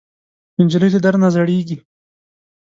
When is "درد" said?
1.05-1.19